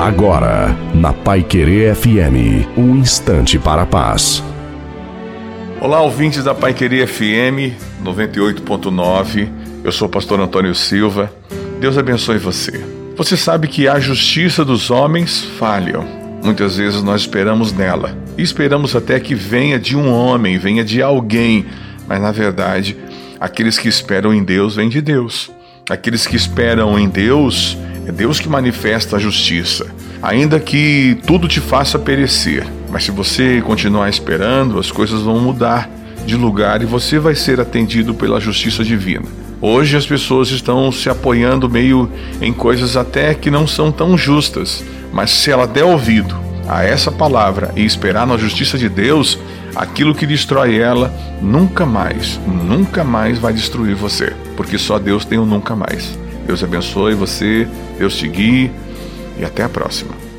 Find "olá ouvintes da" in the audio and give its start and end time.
5.78-6.54